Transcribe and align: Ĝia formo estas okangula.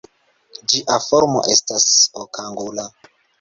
Ĝia 0.71 0.95
formo 1.07 1.43
estas 1.57 1.85
okangula. 2.23 2.89